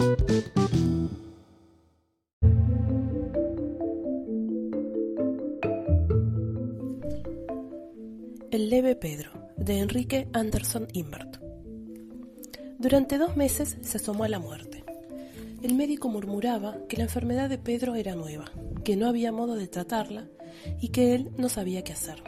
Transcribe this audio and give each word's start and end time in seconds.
El 0.00 0.16
leve 8.70 8.96
Pedro, 8.96 9.30
de 9.58 9.80
Enrique 9.80 10.26
Anderson 10.32 10.88
Imbert. 10.94 11.36
Durante 12.78 13.18
dos 13.18 13.36
meses 13.36 13.76
se 13.82 13.98
asomó 13.98 14.24
a 14.24 14.30
la 14.30 14.38
muerte. 14.38 14.84
El 15.62 15.74
médico 15.74 16.08
murmuraba 16.08 16.78
que 16.88 16.96
la 16.96 17.02
enfermedad 17.02 17.50
de 17.50 17.58
Pedro 17.58 17.94
era 17.94 18.14
nueva, 18.14 18.46
que 18.82 18.96
no 18.96 19.06
había 19.06 19.32
modo 19.32 19.54
de 19.54 19.68
tratarla 19.68 20.30
y 20.80 20.88
que 20.88 21.14
él 21.14 21.30
no 21.36 21.50
sabía 21.50 21.84
qué 21.84 21.92
hacer. 21.92 22.22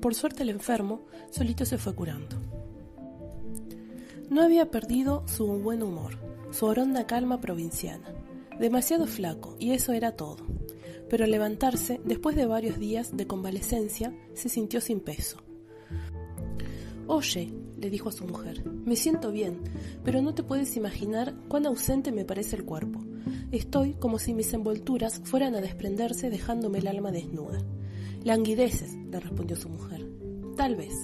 Por 0.00 0.14
suerte 0.14 0.44
el 0.44 0.50
enfermo 0.50 1.02
solito 1.32 1.64
se 1.64 1.78
fue 1.78 1.96
curando. 1.96 2.36
No 4.30 4.40
había 4.40 4.70
perdido 4.70 5.24
su 5.26 5.48
buen 5.48 5.82
humor, 5.82 6.31
su 6.52 6.66
oronda 6.66 7.06
calma 7.06 7.40
provinciana. 7.40 8.14
Demasiado 8.60 9.06
flaco, 9.06 9.56
y 9.58 9.72
eso 9.72 9.92
era 9.92 10.12
todo 10.12 10.46
pero 11.12 11.26
al 11.26 11.30
levantarse, 11.30 12.00
después 12.06 12.36
de 12.36 12.46
varios 12.46 12.78
días 12.78 13.14
de 13.14 13.26
convalecencia, 13.26 14.16
se 14.32 14.48
sintió 14.48 14.80
sin 14.80 14.98
peso. 14.98 15.36
Oye, 17.06 17.52
le 17.78 17.90
dijo 17.90 18.08
a 18.08 18.12
su 18.12 18.24
mujer, 18.24 18.64
me 18.66 18.96
siento 18.96 19.30
bien, 19.30 19.58
pero 20.04 20.22
no 20.22 20.34
te 20.34 20.42
puedes 20.42 20.74
imaginar 20.74 21.34
cuán 21.48 21.66
ausente 21.66 22.12
me 22.12 22.24
parece 22.24 22.56
el 22.56 22.64
cuerpo. 22.64 23.04
Estoy 23.50 23.92
como 23.92 24.18
si 24.18 24.32
mis 24.32 24.54
envolturas 24.54 25.20
fueran 25.22 25.54
a 25.54 25.60
desprenderse 25.60 26.30
dejándome 26.30 26.78
el 26.78 26.86
alma 26.86 27.12
desnuda. 27.12 27.58
Languideces, 28.24 28.94
le 28.94 29.20
respondió 29.20 29.58
su 29.58 29.68
mujer. 29.68 30.08
Tal 30.56 30.76
vez. 30.76 30.94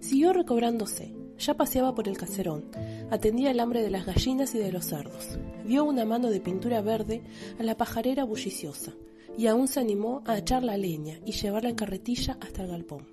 Siguió 0.00 0.32
recobrándose. 0.32 1.14
Ya 1.38 1.54
paseaba 1.54 1.94
por 1.94 2.08
el 2.08 2.16
caserón, 2.16 2.64
atendía 3.10 3.50
el 3.50 3.60
hambre 3.60 3.82
de 3.82 3.90
las 3.90 4.06
gallinas 4.06 4.54
y 4.54 4.58
de 4.58 4.72
los 4.72 4.86
cerdos. 4.86 5.38
Vio 5.64 5.84
una 5.84 6.04
mano 6.04 6.30
de 6.30 6.40
pintura 6.40 6.80
verde 6.80 7.22
a 7.58 7.62
la 7.62 7.76
pajarera 7.76 8.24
bulliciosa, 8.24 8.94
y 9.36 9.46
aún 9.46 9.68
se 9.68 9.80
animó 9.80 10.22
a 10.26 10.38
echar 10.38 10.64
la 10.64 10.76
leña 10.76 11.20
y 11.24 11.32
llevarla 11.32 11.68
en 11.68 11.76
carretilla 11.76 12.38
hasta 12.40 12.62
el 12.62 12.68
galpón. 12.68 13.06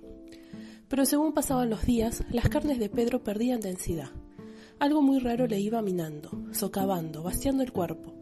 Pero 0.88 1.04
según 1.04 1.32
pasaban 1.32 1.70
los 1.70 1.84
días, 1.84 2.24
las 2.30 2.48
carnes 2.48 2.78
de 2.78 2.88
Pedro 2.88 3.22
perdían 3.22 3.60
densidad. 3.60 4.10
Algo 4.78 5.02
muy 5.02 5.18
raro 5.18 5.46
le 5.46 5.60
iba 5.60 5.82
minando, 5.82 6.30
socavando, 6.52 7.22
vaciando 7.22 7.62
el 7.62 7.72
cuerpo. 7.72 8.14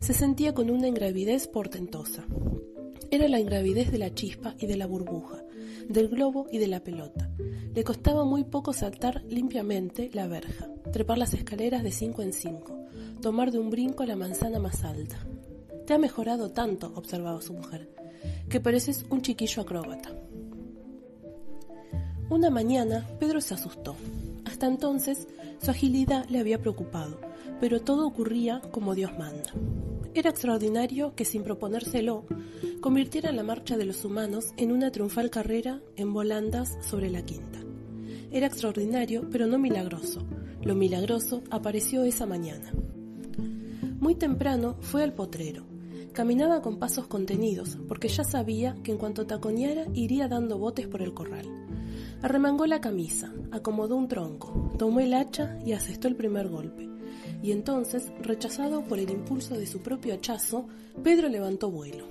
Se 0.00 0.12
sentía 0.12 0.54
con 0.54 0.70
una 0.70 0.88
ingravidez 0.88 1.48
portentosa. 1.48 2.24
Era 3.10 3.28
la 3.28 3.40
ingravidez 3.40 3.90
de 3.90 3.98
la 3.98 4.12
chispa 4.14 4.54
y 4.58 4.66
de 4.66 4.76
la 4.76 4.86
burbuja, 4.86 5.42
del 5.88 6.08
globo 6.08 6.46
y 6.50 6.58
de 6.58 6.66
la 6.66 6.80
pelota. 6.80 7.30
Le 7.74 7.84
costaba 7.84 8.24
muy 8.24 8.44
poco 8.44 8.72
saltar 8.72 9.22
limpiamente 9.28 10.10
la 10.12 10.26
verja, 10.26 10.68
trepar 10.92 11.18
las 11.18 11.34
escaleras 11.34 11.82
de 11.82 11.92
cinco 11.92 12.22
en 12.22 12.32
cinco, 12.32 12.78
tomar 13.20 13.50
de 13.50 13.58
un 13.58 13.70
brinco 13.70 14.04
la 14.04 14.16
manzana 14.16 14.58
más 14.58 14.84
alta. 14.84 15.16
Te 15.86 15.94
ha 15.94 15.98
mejorado 15.98 16.50
tanto, 16.50 16.92
observaba 16.94 17.40
su 17.42 17.52
mujer, 17.52 17.90
que 18.48 18.60
pareces 18.60 19.06
un 19.10 19.22
chiquillo 19.22 19.62
acróbata. 19.62 20.10
Una 22.28 22.50
mañana 22.50 23.06
Pedro 23.20 23.40
se 23.40 23.54
asustó. 23.54 23.94
Hasta 24.44 24.66
entonces 24.66 25.28
su 25.62 25.70
agilidad 25.70 26.26
le 26.28 26.40
había 26.40 26.60
preocupado, 26.60 27.20
pero 27.60 27.80
todo 27.80 28.06
ocurría 28.06 28.60
como 28.72 28.94
Dios 28.94 29.12
manda. 29.18 29.52
Era 30.16 30.30
extraordinario 30.30 31.14
que 31.14 31.26
sin 31.26 31.42
proponérselo 31.42 32.24
convirtiera 32.80 33.32
la 33.32 33.42
marcha 33.42 33.76
de 33.76 33.84
los 33.84 34.02
humanos 34.02 34.46
en 34.56 34.72
una 34.72 34.90
triunfal 34.90 35.28
carrera 35.28 35.82
en 35.94 36.14
volandas 36.14 36.78
sobre 36.80 37.10
la 37.10 37.26
quinta. 37.26 37.58
Era 38.32 38.46
extraordinario, 38.46 39.28
pero 39.30 39.46
no 39.46 39.58
milagroso. 39.58 40.22
Lo 40.62 40.74
milagroso 40.74 41.42
apareció 41.50 42.02
esa 42.02 42.24
mañana. 42.24 42.72
Muy 44.00 44.14
temprano 44.14 44.78
fue 44.80 45.02
al 45.02 45.12
potrero. 45.12 45.66
Caminaba 46.14 46.62
con 46.62 46.78
pasos 46.78 47.08
contenidos, 47.08 47.76
porque 47.86 48.08
ya 48.08 48.24
sabía 48.24 48.74
que 48.82 48.92
en 48.92 48.98
cuanto 48.98 49.26
taconeara 49.26 49.84
iría 49.92 50.28
dando 50.28 50.56
botes 50.56 50.88
por 50.88 51.02
el 51.02 51.12
corral. 51.12 51.46
Arremangó 52.22 52.64
la 52.64 52.80
camisa, 52.80 53.34
acomodó 53.52 53.96
un 53.96 54.08
tronco, 54.08 54.72
tomó 54.78 55.00
el 55.00 55.12
hacha 55.12 55.58
y 55.62 55.74
asestó 55.74 56.08
el 56.08 56.16
primer 56.16 56.48
golpe 56.48 56.95
y 57.42 57.52
entonces, 57.52 58.12
rechazado 58.20 58.82
por 58.84 58.98
el 58.98 59.10
impulso 59.10 59.56
de 59.56 59.66
su 59.66 59.80
propio 59.80 60.14
hachazo, 60.14 60.66
Pedro 61.02 61.28
levantó 61.28 61.70
vuelo. 61.70 62.06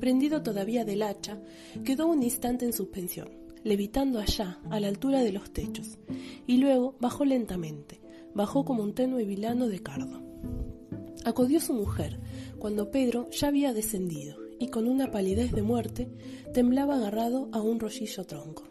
Prendido 0.00 0.42
todavía 0.42 0.84
del 0.84 1.02
hacha, 1.02 1.38
quedó 1.84 2.06
un 2.06 2.22
instante 2.22 2.64
en 2.64 2.72
suspensión, 2.72 3.30
levitando 3.64 4.20
allá, 4.20 4.58
a 4.70 4.80
la 4.80 4.88
altura 4.88 5.20
de 5.20 5.32
los 5.32 5.50
techos, 5.50 5.98
y 6.46 6.58
luego 6.58 6.94
bajó 7.00 7.24
lentamente, 7.24 8.00
bajó 8.34 8.64
como 8.64 8.82
un 8.82 8.94
tenue 8.94 9.24
vilano 9.24 9.68
de 9.68 9.82
cardo. 9.82 10.22
Acudió 11.24 11.60
su 11.60 11.74
mujer, 11.74 12.20
cuando 12.58 12.90
Pedro 12.90 13.28
ya 13.30 13.48
había 13.48 13.72
descendido, 13.72 14.36
y 14.58 14.68
con 14.68 14.88
una 14.88 15.10
palidez 15.10 15.52
de 15.52 15.62
muerte 15.62 16.08
temblaba 16.52 16.96
agarrado 16.96 17.48
a 17.52 17.60
un 17.60 17.78
rollillo 17.78 18.24
tronco. 18.24 18.64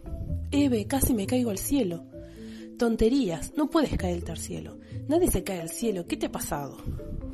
Eve, 0.51 0.85
casi 0.85 1.13
me 1.13 1.27
caigo 1.27 1.49
al 1.49 1.57
cielo. 1.57 2.05
Tonterías, 2.77 3.53
no 3.57 3.71
puedes 3.71 3.97
caerte 3.97 4.31
al 4.31 4.37
cielo. 4.37 4.77
Nadie 5.07 5.31
se 5.31 5.43
cae 5.43 5.61
al 5.61 5.69
cielo. 5.69 6.05
¿Qué 6.05 6.15
te 6.15 6.27
ha 6.27 6.31
pasado? 6.31 6.77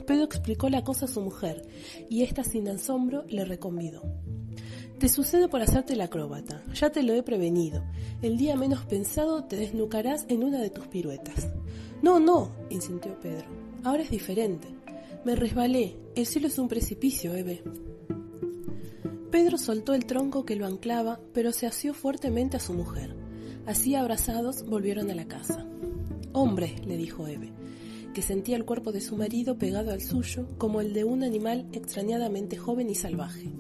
Pedro 0.08 0.24
explicó 0.24 0.70
la 0.70 0.86
cosa 0.86 1.06
a 1.06 1.09
su 1.09 1.20
mujer, 1.20 1.68
y 2.09 2.24
ésta 2.24 2.46
sin 2.46 2.70
asombro 2.70 3.26
le 3.28 3.44
reconvidó. 3.44 4.04
Te 5.00 5.09
sucede 5.09 5.50
por 5.50 5.62
hacerte 5.62 5.98
la 5.98 6.06
acróbata. 6.06 6.64
Ya 6.74 6.92
te 6.92 7.04
lo 7.04 7.14
he 7.14 7.24
prevenido. 7.24 7.84
El 8.22 8.38
día 8.38 8.56
menos 8.56 8.86
pensado 8.86 9.44
te 9.44 9.58
desnucarás 9.58 10.26
en 10.30 10.46
una 10.46 10.62
de 10.62 10.70
tus 10.70 10.88
piruetas. 10.88 11.50
No, 12.02 12.22
no, 12.22 12.52
insintió 12.70 13.20
Pedro. 13.20 13.46
Ahora 13.84 14.04
es 14.04 14.10
diferente. 14.10 14.70
Me 15.25 15.36
resbalé. 15.36 15.98
El 16.16 16.25
cielo 16.25 16.48
es 16.48 16.58
un 16.58 16.70
precipicio, 16.70 17.36
Eve. 17.36 17.64
Pedro 19.30 19.58
soltó 19.58 19.94
el 19.94 20.06
tronco 20.06 20.46
que 20.46 20.56
lo 20.56 20.66
anclaba, 20.66 21.20
pero 21.34 21.52
se 21.52 21.68
asió 21.68 21.94
fuertemente 21.94 22.56
a 22.56 22.62
su 22.62 22.74
mujer. 22.74 23.23
Así 23.66 23.96
abrazados 23.96 24.66
volvieron 24.66 25.09
a 25.09 25.16
la 25.16 25.25
casa. 25.25 25.66
Hombre, 26.34 26.75
le 26.85 26.97
dijo 26.97 27.28
Eve, 27.28 27.51
que 28.13 28.22
sentía 28.22 28.57
el 28.57 28.66
cuerpo 28.66 28.91
de 28.91 29.01
su 29.01 29.16
marido 29.16 29.57
pegado 29.57 29.91
al 29.91 30.01
suyo 30.01 30.47
como 30.57 30.81
el 30.81 30.94
de 30.94 31.03
un 31.03 31.24
animal 31.24 31.68
extrañadamente 31.72 32.57
joven 32.57 32.90
y 32.90 32.96
salvaje, 32.96 33.51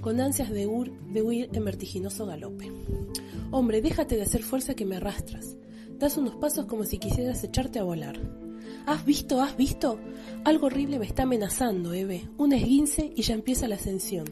con 0.00 0.20
ansias 0.20 0.50
de, 0.50 0.66
huir 0.66 1.48
en 1.52 1.64
vertiginoso 1.64 2.26
galope. 2.26 2.70
Hombre, 3.50 3.80
déjate 3.80 4.16
de 4.16 4.22
hacer 4.22 4.42
fuerza 4.42 4.74
que 4.74 4.84
me 4.84 4.96
arrastras. 4.96 5.56
Das 5.98 6.16
unos 6.16 6.36
pasos 6.36 6.66
como 6.66 6.84
si 6.84 6.98
quisieras 6.98 7.42
echarte 7.42 7.78
a 7.78 7.84
volar. 7.84 8.20
¿Has 8.86 9.04
visto? 9.04 9.40
¿Has 9.40 9.56
visto? 9.56 9.98
Algo 10.44 10.66
horrible 10.66 10.98
me 10.98 11.06
está 11.06 11.24
amenazando, 11.24 11.92
Eve. 11.92 12.28
Un 12.36 12.52
esguince 12.52 13.12
y 13.16 13.22
ya 13.22 13.34
empieza 13.34 13.66
la 13.66 13.76
ascensión. 13.76 14.26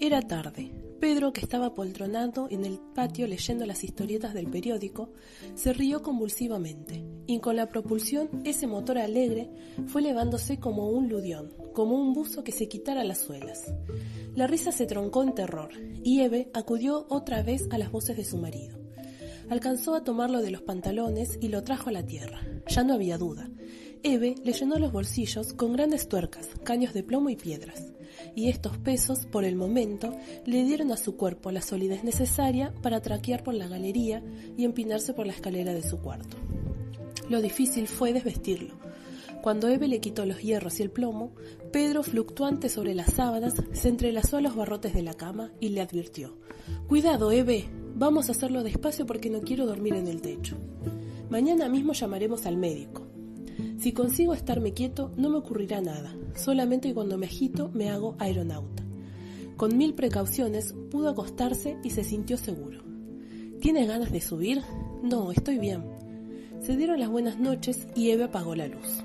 Era 0.00 0.20
tarde. 0.22 0.72
Pedro, 1.02 1.32
que 1.32 1.40
estaba 1.40 1.74
poltronado 1.74 2.46
en 2.48 2.64
el 2.64 2.78
patio 2.78 3.26
leyendo 3.26 3.66
las 3.66 3.82
historietas 3.82 4.34
del 4.34 4.46
periódico, 4.46 5.10
se 5.56 5.72
rió 5.72 6.00
convulsivamente, 6.00 7.04
y 7.26 7.40
con 7.40 7.56
la 7.56 7.68
propulsión 7.68 8.28
ese 8.44 8.68
motor 8.68 8.98
alegre 8.98 9.50
fue 9.88 10.00
elevándose 10.00 10.60
como 10.60 10.90
un 10.90 11.08
ludión, 11.08 11.52
como 11.74 11.96
un 11.96 12.12
buzo 12.12 12.44
que 12.44 12.52
se 12.52 12.68
quitara 12.68 13.02
las 13.02 13.18
suelas. 13.18 13.74
La 14.36 14.46
risa 14.46 14.70
se 14.70 14.86
troncó 14.86 15.24
en 15.24 15.34
terror, 15.34 15.70
y 16.04 16.20
Eve 16.20 16.52
acudió 16.54 17.04
otra 17.08 17.42
vez 17.42 17.66
a 17.72 17.78
las 17.78 17.90
voces 17.90 18.16
de 18.16 18.24
su 18.24 18.38
marido. 18.38 18.78
Alcanzó 19.50 19.96
a 19.96 20.04
tomarlo 20.04 20.40
de 20.40 20.52
los 20.52 20.62
pantalones 20.62 21.36
y 21.40 21.48
lo 21.48 21.64
trajo 21.64 21.88
a 21.88 21.92
la 21.92 22.06
tierra. 22.06 22.46
Ya 22.68 22.84
no 22.84 22.94
había 22.94 23.18
duda. 23.18 23.50
Eve 24.02 24.34
le 24.42 24.52
llenó 24.52 24.78
los 24.78 24.92
bolsillos 24.92 25.52
con 25.52 25.72
grandes 25.72 26.08
tuercas, 26.08 26.48
caños 26.64 26.92
de 26.94 27.02
plomo 27.02 27.30
y 27.30 27.36
piedras 27.36 27.92
y 28.34 28.48
estos 28.48 28.76
pesos, 28.78 29.26
por 29.26 29.44
el 29.44 29.56
momento, 29.56 30.14
le 30.46 30.64
dieron 30.64 30.92
a 30.92 30.96
su 30.96 31.16
cuerpo 31.16 31.50
la 31.50 31.62
solidez 31.62 32.04
necesaria 32.04 32.72
para 32.82 33.00
traquear 33.00 33.42
por 33.42 33.54
la 33.54 33.68
galería 33.68 34.22
y 34.56 34.64
empinarse 34.64 35.12
por 35.12 35.26
la 35.26 35.32
escalera 35.32 35.72
de 35.72 35.82
su 35.82 35.98
cuarto. 35.98 36.36
Lo 37.28 37.40
difícil 37.40 37.88
fue 37.88 38.12
desvestirlo. 38.12 38.74
Cuando 39.42 39.68
Eve 39.68 39.88
le 39.88 40.00
quitó 40.00 40.24
los 40.24 40.40
hierros 40.40 40.78
y 40.78 40.82
el 40.82 40.90
plomo, 40.90 41.32
Pedro, 41.72 42.02
fluctuante 42.02 42.68
sobre 42.68 42.94
las 42.94 43.14
sábanas, 43.14 43.54
se 43.72 43.88
entrelazó 43.88 44.36
a 44.36 44.40
los 44.40 44.54
barrotes 44.54 44.94
de 44.94 45.02
la 45.02 45.14
cama 45.14 45.50
y 45.58 45.70
le 45.70 45.80
advirtió 45.80 46.38
Cuidado, 46.86 47.32
Eve, 47.32 47.68
vamos 47.96 48.28
a 48.28 48.32
hacerlo 48.32 48.62
despacio 48.62 49.04
porque 49.04 49.30
no 49.30 49.40
quiero 49.40 49.66
dormir 49.66 49.94
en 49.94 50.06
el 50.06 50.22
techo. 50.22 50.56
Mañana 51.28 51.68
mismo 51.68 51.92
llamaremos 51.92 52.46
al 52.46 52.56
médico. 52.56 53.01
Si 53.82 53.90
consigo 53.90 54.32
estarme 54.32 54.74
quieto, 54.74 55.10
no 55.16 55.28
me 55.28 55.38
ocurrirá 55.38 55.80
nada, 55.80 56.14
solamente 56.36 56.94
cuando 56.94 57.18
me 57.18 57.26
agito 57.26 57.68
me 57.74 57.90
hago 57.90 58.14
aeronauta. 58.20 58.84
Con 59.56 59.76
mil 59.76 59.94
precauciones 59.94 60.72
pudo 60.88 61.08
acostarse 61.08 61.76
y 61.82 61.90
se 61.90 62.04
sintió 62.04 62.36
seguro. 62.36 62.84
¿Tienes 63.60 63.88
ganas 63.88 64.12
de 64.12 64.20
subir? 64.20 64.62
No, 65.02 65.32
estoy 65.32 65.58
bien. 65.58 65.82
Se 66.60 66.76
dieron 66.76 67.00
las 67.00 67.08
buenas 67.08 67.40
noches 67.40 67.88
y 67.96 68.10
Eve 68.10 68.22
apagó 68.22 68.54
la 68.54 68.68
luz. 68.68 69.02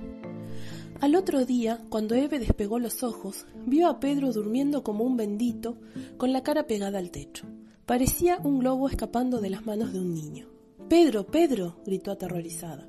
Al 1.01 1.15
otro 1.15 1.43
día, 1.43 1.81
cuando 1.89 2.13
Eve 2.13 2.37
despegó 2.37 2.77
los 2.77 3.01
ojos, 3.01 3.47
vio 3.65 3.87
a 3.87 3.99
Pedro 3.99 4.31
durmiendo 4.31 4.83
como 4.83 5.05
un 5.05 5.17
bendito, 5.17 5.77
con 6.17 6.33
la 6.33 6.43
cara 6.43 6.67
pegada 6.67 6.99
al 6.99 7.09
techo. 7.09 7.47
Parecía 7.87 8.37
un 8.43 8.59
globo 8.59 8.89
escapando 8.89 9.41
de 9.41 9.49
las 9.49 9.65
manos 9.65 9.91
de 9.91 10.01
un 10.01 10.13
niño. 10.13 10.49
Pedro, 10.87 11.25
Pedro, 11.25 11.77
gritó 11.83 12.11
aterrorizada. 12.11 12.87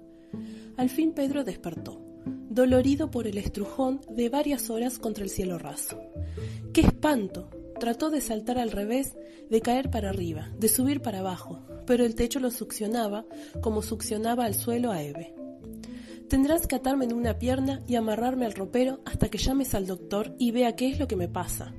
Al 0.78 0.90
fin 0.90 1.12
Pedro 1.12 1.42
despertó. 1.42 2.00
dolorido 2.24 3.10
por 3.10 3.26
el 3.26 3.36
estrujón 3.36 4.00
de 4.10 4.28
varias 4.28 4.70
horas 4.70 5.00
contra 5.00 5.24
el 5.24 5.30
cielo 5.30 5.58
raso. 5.58 6.00
¡Qué 6.72 6.82
espanto! 6.82 7.50
Trató 7.80 8.10
de 8.10 8.20
saltar 8.20 8.58
al 8.58 8.70
revés, 8.70 9.16
de 9.50 9.60
caer 9.60 9.90
para 9.90 10.10
arriba, 10.10 10.50
de 10.56 10.68
subir 10.68 11.02
para 11.02 11.18
abajo, 11.18 11.60
pero 11.84 12.04
el 12.04 12.14
techo 12.14 12.38
lo 12.38 12.52
succionaba 12.52 13.24
como 13.60 13.82
succionaba 13.82 14.44
al 14.44 14.54
suelo 14.54 14.92
a 14.92 15.02
Eve. 15.02 15.34
Tendrás 16.28 16.68
que 16.68 16.76
atarme 16.76 17.06
en 17.06 17.12
una 17.12 17.40
pierna 17.40 17.82
y 17.88 17.96
amarrarme 17.96 18.46
al 18.46 18.54
ropero 18.54 19.00
hasta 19.04 19.28
que 19.28 19.38
llames 19.38 19.74
al 19.74 19.86
doctor 19.86 20.36
y 20.38 20.52
vea 20.52 20.76
qué 20.76 20.88
es 20.90 21.00
lo 21.00 21.08
que 21.08 21.16
me 21.16 21.28
pasa. 21.28 21.74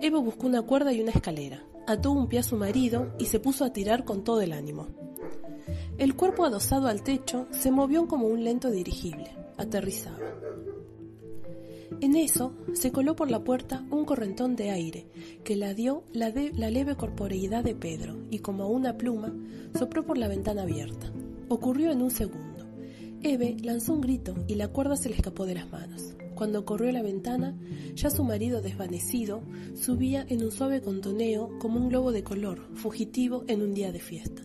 Eve 0.00 0.18
buscó 0.18 0.46
una 0.46 0.62
cuerda 0.62 0.92
y 0.92 1.00
una 1.00 1.10
escalera, 1.10 1.64
ató 1.88 2.12
un 2.12 2.28
pie 2.28 2.38
a 2.38 2.44
su 2.44 2.56
marido 2.56 3.12
y 3.18 3.26
se 3.26 3.40
puso 3.40 3.64
a 3.64 3.72
tirar 3.72 4.04
con 4.04 4.22
todo 4.22 4.40
el 4.40 4.52
ánimo. 4.52 5.03
El 5.96 6.16
cuerpo 6.16 6.44
adosado 6.44 6.88
al 6.88 7.02
techo 7.02 7.46
se 7.50 7.70
movió 7.70 8.06
como 8.08 8.26
un 8.26 8.44
lento 8.44 8.70
dirigible. 8.70 9.30
Aterrizaba. 9.56 10.18
En 12.00 12.16
eso 12.16 12.52
se 12.72 12.90
coló 12.90 13.14
por 13.14 13.30
la 13.30 13.44
puerta 13.44 13.84
un 13.90 14.04
correntón 14.04 14.56
de 14.56 14.70
aire 14.70 15.06
que 15.44 15.54
la 15.54 15.74
dio 15.74 16.02
la, 16.12 16.30
leve 16.30 16.96
corporeidad 16.96 17.62
de 17.62 17.74
Pedro 17.74 18.16
y 18.30 18.40
como 18.40 18.68
una 18.68 18.98
pluma 18.98 19.32
sopló 19.78 20.04
por 20.04 20.18
la 20.18 20.28
ventana 20.28 20.62
abierta. 20.62 21.12
Ocurrió 21.48 21.92
en 21.92 22.02
un 22.02 22.10
segundo. 22.10 22.66
Eve 23.22 23.56
lanzó 23.62 23.94
un 23.94 24.00
grito 24.00 24.34
y 24.48 24.56
la 24.56 24.68
cuerda 24.68 24.96
se 24.96 25.08
le 25.08 25.14
escapó 25.14 25.46
de 25.46 25.54
las 25.54 25.70
manos. 25.70 26.14
Cuando 26.34 26.64
corrió 26.64 26.90
a 26.90 26.92
la 26.92 27.02
ventana, 27.02 27.56
ya 27.94 28.10
su 28.10 28.24
marido 28.24 28.60
desvanecido 28.60 29.42
subía 29.80 30.26
en 30.28 30.42
un 30.42 30.50
suave 30.50 30.82
contoneo 30.82 31.56
como 31.60 31.78
un 31.78 31.88
globo 31.88 32.10
de 32.10 32.24
color, 32.24 32.66
fugitivo 32.74 33.44
en 33.46 33.62
un 33.62 33.72
día 33.72 33.92
de 33.92 34.00
fiesta 34.00 34.42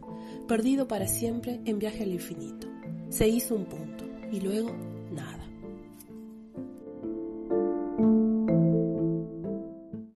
perdido 0.50 0.88
para 0.88 1.08
siempre 1.08 1.62
en 1.66 1.78
viaje 1.78 2.04
al 2.04 2.12
infinito. 2.12 2.68
Se 3.10 3.28
hizo 3.28 3.56
un 3.56 3.66
punto 3.66 4.06
y 4.32 4.42
luego. 4.42 4.89